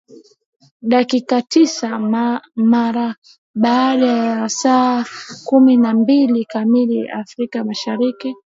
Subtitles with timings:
[0.81, 1.99] dakika tisa
[2.55, 3.15] mara
[3.55, 5.05] baada ya saa
[5.45, 8.35] kumi na mbili kamili afrika mashariki